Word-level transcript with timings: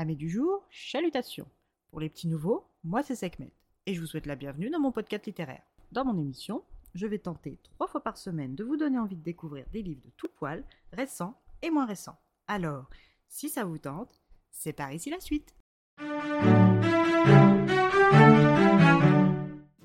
Amis 0.00 0.16
du 0.16 0.30
jour, 0.30 0.66
chalutations. 0.70 1.46
Pour 1.90 2.00
les 2.00 2.08
petits 2.08 2.26
nouveaux, 2.26 2.64
moi 2.84 3.02
c'est 3.02 3.14
Sekhmet 3.14 3.52
et 3.84 3.92
je 3.92 4.00
vous 4.00 4.06
souhaite 4.06 4.24
la 4.24 4.34
bienvenue 4.34 4.70
dans 4.70 4.80
mon 4.80 4.92
podcast 4.92 5.26
littéraire. 5.26 5.60
Dans 5.92 6.06
mon 6.06 6.18
émission, 6.18 6.64
je 6.94 7.06
vais 7.06 7.18
tenter 7.18 7.58
trois 7.62 7.86
fois 7.86 8.02
par 8.02 8.16
semaine 8.16 8.54
de 8.54 8.64
vous 8.64 8.78
donner 8.78 8.98
envie 8.98 9.18
de 9.18 9.22
découvrir 9.22 9.66
des 9.74 9.82
livres 9.82 10.00
de 10.02 10.10
tout 10.16 10.30
poil, 10.34 10.64
récents 10.94 11.38
et 11.60 11.68
moins 11.68 11.84
récents. 11.84 12.18
Alors, 12.46 12.88
si 13.28 13.50
ça 13.50 13.64
vous 13.64 13.76
tente, 13.76 14.22
c'est 14.50 14.72
par 14.72 14.90
ici 14.90 15.10
la 15.10 15.20
suite. 15.20 15.54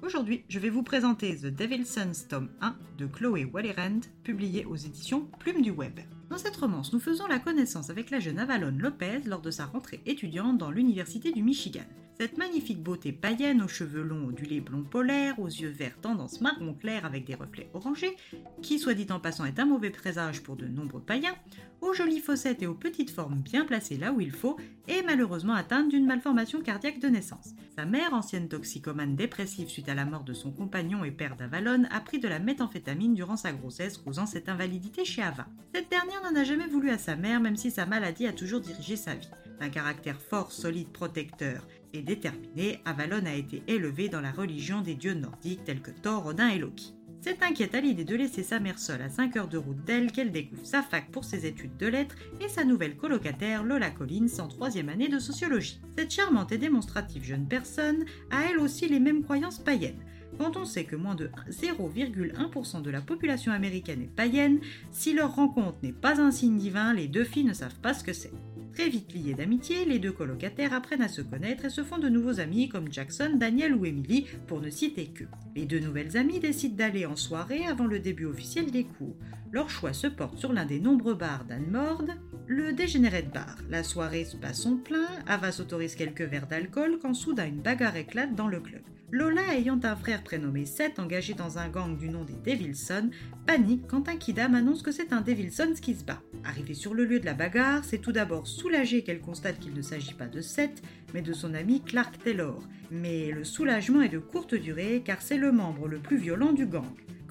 Aujourd'hui, 0.02 0.46
je 0.48 0.60
vais 0.60 0.70
vous 0.70 0.84
présenter 0.84 1.36
The 1.36 1.48
Devil's 1.48 1.94
Sons 1.94 2.28
tome 2.30 2.52
1 2.62 2.78
de 2.98 3.06
Chloé 3.08 3.44
Wallerand, 3.44 4.00
publié 4.24 4.64
aux 4.64 4.78
éditions 4.78 5.26
Plume 5.40 5.62
du 5.62 5.72
Web. 5.72 6.00
Dans 6.30 6.40
cette 6.40 6.56
romance, 6.58 6.92
nous 6.92 7.00
faisons 7.00 7.28
la 7.28 7.38
connaissance 7.38 7.92
avec 7.92 8.10
la 8.10 8.20
jeune 8.20 8.40
Avalon 8.40 8.76
Lopez 8.78 9.20
lors 9.26 9.42
de 9.42 9.52
sa 9.52 9.66
rentrée 9.66 10.02
étudiante 10.08 10.58
dans 10.58 10.72
l'Université 10.72 11.32
du 11.32 11.44
Michigan. 11.44 11.86
Cette 12.18 12.38
magnifique 12.38 12.82
beauté 12.82 13.12
païenne 13.12 13.62
aux 13.62 13.68
cheveux 13.68 14.02
longs 14.02 14.30
ondulés 14.30 14.62
blond 14.62 14.84
polaire, 14.84 15.38
aux 15.38 15.48
yeux 15.48 15.70
verts 15.70 16.00
tendance 16.00 16.40
marron 16.40 16.74
clair 16.74 17.04
avec 17.04 17.26
des 17.26 17.36
reflets 17.36 17.70
orangés, 17.74 18.16
qui 18.62 18.80
soit 18.80 18.94
dit 18.94 19.08
en 19.10 19.20
passant 19.20 19.44
est 19.44 19.60
un 19.60 19.66
mauvais 19.66 19.90
présage 19.90 20.42
pour 20.42 20.56
de 20.56 20.66
nombreux 20.66 21.02
païens, 21.02 21.36
aux 21.82 21.94
jolies 21.94 22.22
fossettes 22.22 22.64
et 22.64 22.68
aux 22.68 22.74
petites 22.74 23.10
formes 23.10 23.42
bien 23.42 23.66
placées 23.66 23.98
là 23.98 24.14
où 24.14 24.22
il 24.22 24.32
faut, 24.32 24.58
est 24.88 25.04
malheureusement 25.04 25.56
atteinte 25.56 25.90
d'une 25.90 26.06
malformation 26.06 26.62
cardiaque 26.62 27.02
de 27.02 27.10
naissance. 27.10 27.54
Sa 27.76 27.84
mère, 27.84 28.14
ancienne 28.14 28.48
toxicomane 28.48 29.18
dépressive 29.18 29.68
suite 29.68 29.90
à 29.90 29.94
la 29.94 30.06
mort 30.06 30.24
de 30.24 30.34
son 30.34 30.54
compagnon 30.54 31.04
et 31.04 31.12
père 31.12 31.36
d'Avalon, 31.36 31.84
a 31.92 32.00
pris 32.00 32.20
de 32.20 32.30
la 32.30 32.40
méthamphétamine 32.40 33.14
durant 33.14 33.36
sa 33.36 33.52
grossesse, 33.52 33.98
causant 33.98 34.26
cette 34.26 34.48
invalidité 34.48 35.04
chez 35.04 35.22
Ava. 35.22 35.48
Cette 35.74 35.90
dernière 35.90 36.24
n'en 36.24 36.40
a 36.40 36.46
jamais 36.46 36.68
voulu 36.68 36.92
à 36.92 36.98
sa 36.98 37.18
mère, 37.18 37.42
même 37.42 37.58
si 37.58 37.72
sa 37.72 37.86
maladie 37.86 38.26
a 38.26 38.32
toujours 38.32 38.62
dirigé 38.62 38.96
sa 38.96 39.16
vie. 39.16 39.28
D'un 39.60 39.70
caractère 39.70 40.20
fort, 40.20 40.52
solide, 40.52 40.90
protecteur 40.90 41.66
et 41.94 42.02
déterminé, 42.02 42.80
Avalon 42.86 43.26
a 43.26 43.34
été 43.34 43.64
élevé 43.68 44.10
dans 44.10 44.22
la 44.22 44.32
religion 44.32 44.82
des 44.82 44.96
dieux 44.96 45.14
nordiques 45.14 45.64
tels 45.64 45.82
que 45.82 45.92
Thor, 45.92 46.26
Odin 46.26 46.50
et 46.50 46.60
Loki. 46.60 46.94
C'est 47.22 47.42
inquiète 47.42 47.74
à 47.74 47.82
l'idée 47.82 48.04
de 48.04 48.16
laisser 48.16 48.44
sa 48.44 48.60
mère 48.60 48.78
seule 48.78 49.02
à 49.02 49.10
5 49.10 49.36
heures 49.38 49.48
de 49.48 49.58
route 49.58 49.84
d'elle 49.84 50.12
qu'elle 50.12 50.32
découvre 50.32 50.66
sa 50.66 50.84
fac 50.84 51.10
pour 51.10 51.24
ses 51.24 51.48
études 51.48 51.76
de 51.78 51.88
lettres 51.88 52.16
et 52.40 52.48
sa 52.48 52.64
nouvelle 52.64 52.98
colocataire 52.98 53.64
Lola 53.64 53.90
Collins 53.90 54.40
en 54.40 54.48
troisième 54.48 54.90
année 54.90 55.08
de 55.08 55.18
sociologie. 55.18 55.82
Cette 55.98 56.14
charmante 56.14 56.52
et 56.52 56.60
démonstrative 56.60 57.24
jeune 57.24 57.48
personne 57.48 58.06
a 58.30 58.44
elle 58.52 58.60
aussi 58.60 58.88
les 58.88 59.00
mêmes 59.00 59.24
croyances 59.24 59.58
païennes. 59.58 60.04
Quand 60.38 60.58
on 60.58 60.66
sait 60.66 60.84
que 60.84 60.96
moins 60.96 61.16
de 61.16 61.30
0,1% 61.50 62.82
de 62.82 62.90
la 62.90 63.02
population 63.02 63.52
américaine 63.52 64.02
est 64.02 64.16
païenne, 64.16 64.60
si 64.92 65.14
leur 65.14 65.36
rencontre 65.36 65.78
n'est 65.82 65.94
pas 65.94 66.20
un 66.20 66.32
signe 66.32 66.58
divin, 66.58 66.94
les 66.94 67.08
deux 67.08 67.24
filles 67.24 67.46
ne 67.46 67.54
savent 67.54 67.80
pas 67.80 67.94
ce 67.94 68.04
que 68.04 68.14
c'est. 68.14 68.34
Très 68.74 68.90
vite 68.90 69.14
liés 69.14 69.34
d'amitié, 69.34 69.86
les 69.86 70.00
deux 70.00 70.12
colocataires 70.12 70.74
apprennent 70.74 71.02
à 71.02 71.08
se 71.08 71.22
connaître 71.22 71.64
et 71.64 71.70
se 71.70 71.82
font 71.82 71.98
de 71.98 72.10
nouveaux 72.10 72.42
amis 72.42 72.68
comme 72.68 72.92
Jackson, 72.92 73.32
Daniel 73.36 73.74
ou 73.74 73.86
Emily, 73.86 74.26
pour 74.48 74.60
ne 74.60 74.70
citer 74.70 75.08
que. 75.08 75.24
Les 75.56 75.66
deux 75.66 75.80
nouvelles 75.80 76.18
amies 76.18 76.42
décident 76.42 76.76
d'aller 76.76 77.06
en 77.06 77.16
soirée 77.16 77.66
avant 77.66 77.88
le 77.88 78.00
début 78.00 78.26
officiel 78.26 78.72
des 78.72 78.84
cours. 78.84 79.16
Leur 79.54 79.70
choix 79.70 79.94
se 79.94 80.08
porte 80.08 80.38
sur 80.38 80.52
l'un 80.52 80.66
des 80.66 80.82
nombreux 80.82 81.16
bars 81.16 81.46
d'Anne 81.46 81.72
Mord, 81.72 82.04
le 82.48 82.74
Degenerate 82.74 83.32
Bar. 83.34 83.56
La 83.70 83.84
soirée 83.84 84.26
se 84.26 84.36
passe 84.36 84.64
son 84.64 84.76
plein, 84.76 85.08
Ava 85.26 85.54
s'autorise 85.54 85.96
quelques 85.96 86.24
verres 86.24 86.48
d'alcool 86.48 87.00
quand 87.02 87.14
soudain 87.14 87.46
une 87.46 87.62
bagarre 87.62 87.96
éclate 87.96 88.36
dans 88.36 88.50
le 88.50 88.60
club. 88.60 88.82
Lola, 89.12 89.54
ayant 89.54 89.80
un 89.84 89.96
frère 89.96 90.24
prénommé 90.24 90.66
Seth 90.66 90.98
engagé 90.98 91.36
dans 91.36 91.60
un 91.60 91.70
gang 91.70 91.96
du 91.96 92.10
nom 92.10 92.24
des 92.24 92.34
Devilson, 92.34 93.12
panique 93.46 93.86
quand 93.88 94.10
un 94.10 94.18
kidam 94.18 94.56
annonce 94.56 94.82
que 94.82 94.92
c'est 94.92 95.14
un 95.14 95.22
Devilson 95.22 95.74
qui 95.80 95.94
se 95.94 96.04
bat. 96.04 96.22
Arrivée 96.44 96.74
sur 96.74 96.96
le 96.96 97.06
lieu 97.06 97.20
de 97.20 97.26
la 97.26 97.36
bagarre, 97.36 97.84
c'est 97.86 98.00
tout 98.00 98.12
d'abord 98.12 98.48
soulagée 98.48 99.04
qu'elle 99.04 99.22
constate 99.22 99.60
qu'il 99.60 99.76
ne 99.76 99.84
s'agit 99.84 100.16
pas 100.16 100.26
de 100.26 100.42
Seth, 100.42 100.82
mais 101.14 101.22
de 101.22 101.34
son 101.34 101.54
ami 101.54 101.82
Clark 101.82 102.18
Taylor. 102.24 102.64
Mais 102.90 103.32
le 103.32 103.44
soulagement 103.44 104.02
est 104.02 104.10
de 104.10 104.20
courte 104.20 104.56
durée 104.56 105.04
car 105.06 105.22
c'est 105.22 105.38
le 105.38 105.52
membre 105.52 105.88
le 105.88 106.00
plus 106.00 106.18
violent 106.18 106.52
du 106.52 106.66
gang. 106.66 106.86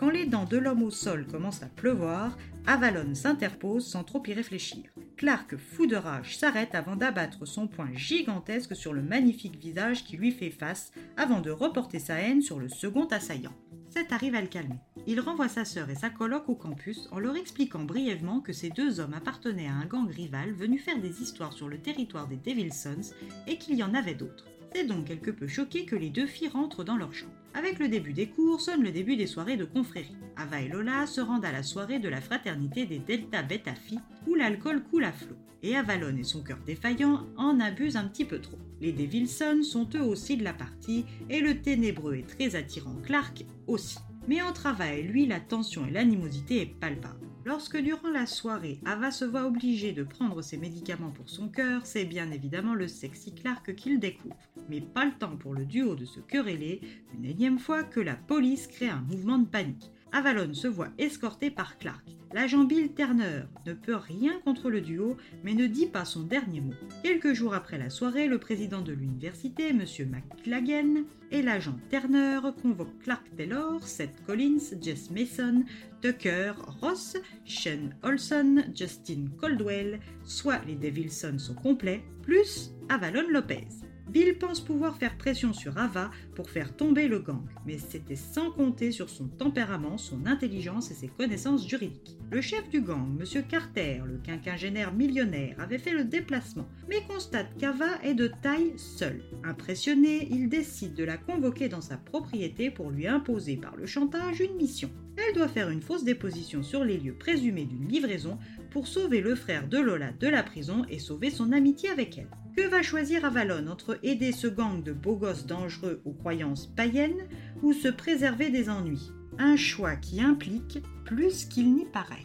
Quand 0.05 0.11
les 0.11 0.27
dents 0.27 0.45
de 0.45 0.59
l'homme 0.59 0.83
au 0.83 0.91
sol 0.91 1.27
commencent 1.27 1.63
à 1.63 1.67
pleuvoir, 1.67 2.37
Avalon 2.67 3.15
s'interpose 3.15 3.87
sans 3.87 4.05
trop 4.05 4.23
y 4.27 4.35
réfléchir. 4.35 4.91
Clark, 5.17 5.57
fou 5.57 5.87
de 5.87 5.97
rage, 5.97 6.37
s'arrête 6.37 6.75
avant 6.75 6.95
d'abattre 6.95 7.47
son 7.47 7.67
poing 7.67 7.89
gigantesque 7.95 8.77
sur 8.77 8.93
le 8.93 9.01
magnifique 9.01 9.59
visage 9.59 10.05
qui 10.05 10.19
lui 10.19 10.31
fait 10.31 10.51
face, 10.51 10.93
avant 11.17 11.41
de 11.41 11.51
reporter 11.51 11.99
sa 11.99 12.17
haine 12.17 12.43
sur 12.43 12.59
le 12.59 12.69
second 12.69 13.07
assaillant. 13.07 13.55
Seth 13.89 14.13
arrive 14.13 14.35
à 14.35 14.43
le 14.43 14.49
calmer. 14.49 14.79
Il 15.07 15.21
renvoie 15.21 15.49
sa 15.49 15.65
sœur 15.65 15.89
et 15.89 15.95
sa 15.95 16.11
coloc 16.11 16.51
au 16.51 16.55
campus 16.55 17.09
en 17.11 17.19
leur 17.19 17.37
expliquant 17.37 17.85
brièvement 17.85 18.41
que 18.41 18.53
ces 18.53 18.69
deux 18.69 19.01
hommes 19.01 19.15
appartenaient 19.15 19.69
à 19.69 19.73
un 19.73 19.87
gang 19.87 20.11
rival 20.11 20.53
venu 20.53 20.79
faire 20.79 21.01
des 21.01 21.23
histoires 21.23 21.55
sur 21.55 21.71
le 21.71 21.79
territoire 21.79 22.29
des 22.29 22.37
Devilsons 22.37 23.15
et 23.47 23.57
qu'il 23.57 23.77
y 23.77 23.83
en 23.83 23.95
avait 23.95 24.15
d'autres. 24.15 24.45
C'est 24.75 24.85
donc 24.85 25.05
quelque 25.05 25.31
peu 25.31 25.47
choqué 25.47 25.85
que 25.85 25.95
les 25.95 26.11
deux 26.11 26.27
filles 26.27 26.49
rentrent 26.49 26.83
dans 26.83 26.97
leur 26.97 27.15
chambre. 27.15 27.33
Avec 27.55 27.79
le 27.79 27.87
début 27.87 28.13
des 28.13 28.27
cours 28.27 28.61
sonne 28.61 28.83
le 28.83 28.91
début 28.91 29.17
des 29.17 29.29
soirées 29.29 29.57
de 29.57 29.65
confrérie. 29.65 30.17
Ava 30.35 30.63
et 30.63 30.69
Lola 30.69 31.07
se 31.07 31.21
rendent 31.21 31.45
à 31.45 31.53
la 31.53 31.63
soirée 31.63 32.01
de 32.01 32.09
la 32.09 32.21
fraternité 32.21 32.85
des 32.85 32.99
Delta 32.99 33.45
Beta 33.45 33.75
Phi 33.77 34.01
où 34.27 34.35
l'alcool 34.35 34.83
coule 34.83 35.05
à 35.05 35.13
flot. 35.13 35.37
Et 35.63 35.77
Avalon 35.77 36.17
et 36.17 36.25
son 36.25 36.43
cœur 36.43 36.59
défaillant 36.67 37.25
en 37.37 37.61
abusent 37.61 37.97
un 37.97 38.09
petit 38.09 38.25
peu 38.25 38.41
trop. 38.41 38.59
Les 38.81 38.93
Devilson 38.93 39.63
sont 39.63 39.89
eux 39.95 40.03
aussi 40.03 40.37
de 40.37 40.45
la 40.45 40.53
partie 40.53 41.07
et 41.31 41.41
le 41.41 41.63
ténébreux 41.63 42.17
et 42.17 42.25
très 42.25 42.57
attirant 42.57 42.97
Clark 43.05 43.45
aussi. 43.69 43.99
Mais 44.27 44.43
entre 44.43 44.67
Ava 44.67 44.93
et 44.93 45.03
lui, 45.03 45.27
la 45.27 45.39
tension 45.39 45.87
et 45.87 45.91
l'animosité 45.93 46.63
est 46.63 46.75
palpable. 46.81 47.29
Lorsque 47.47 47.77
durant 47.77 48.09
la 48.09 48.25
soirée, 48.25 48.81
Ava 48.87 49.11
se 49.11 49.27
voit 49.27 49.45
obligée 49.45 49.93
de 49.93 50.03
prendre 50.03 50.41
ses 50.41 50.57
médicaments 50.57 51.11
pour 51.11 51.29
son 51.29 51.51
cœur, 51.51 51.85
c'est 51.85 52.07
bien 52.07 52.31
évidemment 52.31 52.75
le 52.75 52.89
sexy 52.89 53.35
Clark 53.35 53.75
qu'il 53.75 54.01
découvre. 54.01 54.35
Mais 54.71 54.81
pas 54.81 55.05
le 55.05 55.13
temps 55.13 55.37
pour 55.37 55.53
le 55.53 55.67
duo 55.67 55.95
de 55.95 56.07
se 56.07 56.21
quereller, 56.21 56.81
une 57.13 57.27
énième 57.27 57.59
fois 57.59 57.85
que 57.85 58.01
la 58.01 58.15
police 58.15 58.67
crée 58.67 58.89
un 58.89 59.03
mouvement 59.03 59.39
de 59.39 59.47
panique. 59.47 59.91
Avalon 60.15 60.55
se 60.55 60.69
voit 60.69 60.91
escorté 60.97 61.51
par 61.51 61.77
Clark. 61.77 62.07
L'agent 62.33 62.63
Bill 62.63 62.95
Turner 62.95 63.43
ne 63.67 63.73
peut 63.73 63.97
rien 63.97 64.39
contre 64.45 64.71
le 64.71 64.81
duo, 64.81 65.17
mais 65.43 65.55
ne 65.55 65.67
dit 65.67 65.87
pas 65.87 66.05
son 66.05 66.23
dernier 66.23 66.61
mot. 66.61 66.75
Quelques 67.03 67.33
jours 67.33 67.53
après 67.53 67.79
la 67.79 67.91
soirée, 67.91 68.29
le 68.29 68.39
président 68.39 68.81
de 68.81 68.93
l'université, 68.93 69.71
M. 69.71 69.85
McLagan, 70.09 71.03
et 71.33 71.43
l'agent 71.43 71.77
Turner 71.91 72.39
convoquent 72.63 73.03
Clark 73.03 73.25
Taylor, 73.37 73.83
Seth 73.83 74.25
Collins, 74.25 74.81
Jess 74.81 75.11
Mason, 75.11 75.65
Tucker, 76.01 76.53
Ross, 76.81 77.17
Shane 77.45 77.97
Olson, 78.05 78.63
Justin 78.73 79.27
Coldwell, 79.41 79.99
soit 80.23 80.61
les 80.65 80.77
Devilsons 80.77 81.51
au 81.51 81.55
complet, 81.55 82.05
plus 82.23 82.71
Avalon 82.89 83.29
Lopez. 83.31 83.67
Bill 84.09 84.39
pense 84.39 84.61
pouvoir 84.61 84.97
faire 84.97 85.17
pression 85.17 85.53
sur 85.53 85.79
Ava 85.79 86.11
pour 86.35 86.51
faire 86.51 86.77
tomber 86.77 87.09
le 87.09 87.21
gang, 87.21 87.43
mais 87.67 87.79
c'était 87.79 88.17
sans 88.17 88.51
compter 88.51 88.93
sur 88.93 89.09
son 89.09 89.29
tempérament, 89.29 89.99
son 89.99 90.27
intelligence 90.27 90.91
et 90.91 90.95
ses 90.95 91.09
connaissances 91.09 91.67
juridiques. 91.67 92.19
Le 92.31 92.41
chef 92.41 92.69
du 92.69 92.81
gang, 92.81 93.19
M. 93.19 93.43
Carter, 93.49 94.03
le 94.07 94.19
quinquagénaire 94.19 94.93
millionnaire, 94.93 95.57
avait 95.59 95.79
fait 95.79 95.93
le 95.93 96.05
déplacement, 96.05 96.69
mais 96.89 97.03
constate 97.09 97.57
qu'Ava 97.59 98.03
est 98.03 98.15
de 98.15 98.31
taille 98.43 98.75
seule. 98.77 99.23
Impressionné, 99.43 100.29
il 100.31 100.49
décide 100.49 100.95
de 100.95 101.05
la 101.05 101.17
convoquer 101.17 101.69
dans 101.69 101.81
sa 101.81 101.97
propriété 101.97 102.71
pour 102.71 102.91
lui 102.91 103.07
imposer 103.07 103.57
par 103.57 103.77
le 103.77 103.87
chantage 103.87 104.41
une 104.41 104.57
mission. 104.57 104.91
Elle 105.17 105.35
doit 105.35 105.49
faire 105.49 105.71
une 105.71 105.83
fausse 105.83 106.05
déposition 106.05 106.63
sur 106.63 106.85
les 106.85 106.99
lieux 106.99 107.15
présumés 107.15 107.65
d'une 107.65 107.89
livraison 107.89 108.39
pour 108.71 108.89
sauver 108.89 109.21
le 109.21 109.35
frère 109.35 109.69
de 109.69 109.79
Lola 109.79 110.13
de 110.13 110.29
la 110.29 110.43
prison 110.43 110.85
et 110.89 110.99
sauver 110.99 111.31
son 111.31 111.53
amitié 111.53 111.89
avec 111.91 112.19
elle. 112.19 112.31
Que 112.57 112.69
va 112.69 112.83
choisir 112.83 113.25
Avalon 113.25 113.67
entre 113.69 113.99
aider 114.03 114.33
ce 114.33 114.47
gang 114.47 114.83
de 114.83 114.93
beaux 114.93 115.17
gosses 115.17 115.47
dangereux 115.47 116.03
aux 116.05 116.13
croyances 116.13 116.67
païennes 116.67 117.29
ou 117.63 117.73
se 117.73 117.89
préserver 117.89 118.51
des 118.51 118.69
ennuis? 118.69 119.11
Un 119.39 119.57
choix 119.57 119.97
qui 119.97 120.21
implique 120.21 120.81
plus 121.05 121.47
qu'il 121.47 121.75
n'y 121.75 121.87
paraît. 121.87 122.23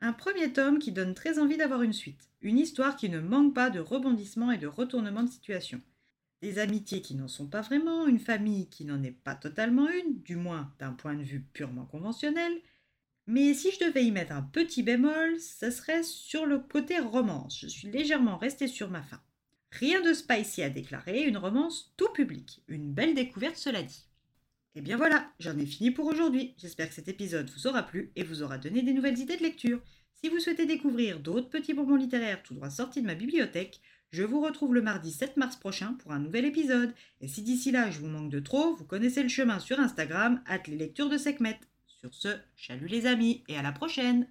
Un 0.00 0.12
premier 0.12 0.52
tome 0.52 0.78
qui 0.78 0.92
donne 0.92 1.14
très 1.14 1.38
envie 1.38 1.56
d'avoir 1.56 1.82
une 1.82 1.92
suite. 1.92 2.30
Une 2.40 2.58
histoire 2.58 2.96
qui 2.96 3.10
ne 3.10 3.20
manque 3.20 3.54
pas 3.54 3.70
de 3.70 3.80
rebondissements 3.80 4.50
et 4.50 4.58
de 4.58 4.66
retournements 4.66 5.22
de 5.22 5.30
situation 5.30 5.80
des 6.42 6.58
amitiés 6.58 7.02
qui 7.02 7.14
n'en 7.14 7.28
sont 7.28 7.46
pas 7.46 7.60
vraiment, 7.60 8.06
une 8.06 8.18
famille 8.18 8.68
qui 8.68 8.84
n'en 8.84 9.02
est 9.02 9.10
pas 9.10 9.34
totalement 9.34 9.88
une, 9.88 10.22
du 10.22 10.36
moins 10.36 10.72
d'un 10.78 10.92
point 10.92 11.14
de 11.14 11.22
vue 11.22 11.40
purement 11.52 11.84
conventionnel. 11.84 12.52
Mais 13.26 13.54
si 13.54 13.70
je 13.72 13.84
devais 13.86 14.04
y 14.04 14.10
mettre 14.10 14.32
un 14.32 14.42
petit 14.42 14.82
bémol, 14.82 15.38
ce 15.38 15.70
serait 15.70 16.02
sur 16.02 16.46
le 16.46 16.58
côté 16.58 16.98
romance. 16.98 17.60
Je 17.60 17.68
suis 17.68 17.90
légèrement 17.90 18.38
restée 18.38 18.68
sur 18.68 18.90
ma 18.90 19.02
faim. 19.02 19.20
Rien 19.72 20.00
de 20.00 20.12
spicy 20.12 20.62
à 20.62 20.70
déclarer, 20.70 21.22
une 21.22 21.36
romance 21.36 21.92
tout 21.96 22.12
public. 22.12 22.62
Une 22.66 22.92
belle 22.92 23.14
découverte, 23.14 23.56
cela 23.56 23.82
dit. 23.82 24.06
Et 24.74 24.78
eh 24.78 24.82
bien 24.82 24.96
voilà, 24.96 25.30
j'en 25.40 25.58
ai 25.58 25.66
fini 25.66 25.90
pour 25.90 26.06
aujourd'hui. 26.06 26.54
J'espère 26.56 26.88
que 26.88 26.94
cet 26.94 27.08
épisode 27.08 27.50
vous 27.50 27.66
aura 27.66 27.82
plu 27.82 28.12
et 28.14 28.22
vous 28.22 28.42
aura 28.42 28.56
donné 28.56 28.82
des 28.82 28.92
nouvelles 28.92 29.18
idées 29.18 29.36
de 29.36 29.42
lecture. 29.42 29.80
Si 30.14 30.28
vous 30.28 30.38
souhaitez 30.38 30.66
découvrir 30.66 31.18
d'autres 31.18 31.50
petits 31.50 31.74
bonbons 31.74 31.96
littéraires 31.96 32.42
tout 32.42 32.54
droit 32.54 32.70
sortis 32.70 33.02
de 33.02 33.06
ma 33.06 33.14
bibliothèque, 33.14 33.80
je 34.10 34.24
vous 34.24 34.40
retrouve 34.40 34.74
le 34.74 34.82
mardi 34.82 35.12
7 35.12 35.36
mars 35.36 35.56
prochain 35.56 35.94
pour 35.94 36.12
un 36.12 36.18
nouvel 36.18 36.44
épisode. 36.44 36.92
Et 37.20 37.28
si 37.28 37.42
d'ici 37.42 37.70
là 37.70 37.90
je 37.90 38.00
vous 38.00 38.08
manque 38.08 38.30
de 38.30 38.40
trop, 38.40 38.74
vous 38.74 38.84
connaissez 38.84 39.22
le 39.22 39.28
chemin 39.28 39.58
sur 39.58 39.78
Instagram, 39.78 40.42
hâte 40.48 40.66
les 40.66 40.76
lectures 40.76 41.08
de 41.08 41.18
Sekhmet. 41.18 41.60
Sur 41.86 42.14
ce, 42.14 42.28
chalut 42.56 42.88
les 42.88 43.06
amis 43.06 43.44
et 43.48 43.56
à 43.56 43.62
la 43.62 43.72
prochaine 43.72 44.26